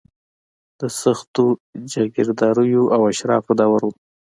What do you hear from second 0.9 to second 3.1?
سختو جاګیرداریو او